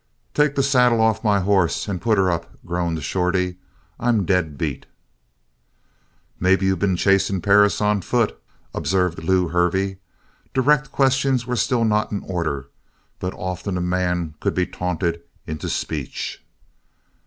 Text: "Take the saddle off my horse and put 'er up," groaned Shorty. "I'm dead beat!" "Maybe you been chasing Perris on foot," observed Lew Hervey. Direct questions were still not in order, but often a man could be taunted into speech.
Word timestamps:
"Take 0.33 0.55
the 0.55 0.63
saddle 0.63 0.99
off 0.99 1.23
my 1.23 1.41
horse 1.41 1.87
and 1.87 2.01
put 2.01 2.17
'er 2.17 2.31
up," 2.31 2.57
groaned 2.65 3.03
Shorty. 3.03 3.57
"I'm 3.99 4.25
dead 4.25 4.57
beat!" 4.57 4.87
"Maybe 6.39 6.65
you 6.65 6.75
been 6.75 6.95
chasing 6.95 7.39
Perris 7.39 7.79
on 7.81 8.01
foot," 8.01 8.35
observed 8.73 9.23
Lew 9.23 9.49
Hervey. 9.49 9.99
Direct 10.55 10.91
questions 10.91 11.45
were 11.45 11.55
still 11.55 11.85
not 11.85 12.11
in 12.11 12.23
order, 12.25 12.69
but 13.19 13.35
often 13.35 13.77
a 13.77 13.81
man 13.81 14.33
could 14.39 14.55
be 14.55 14.65
taunted 14.65 15.21
into 15.45 15.69
speech. 15.69 16.43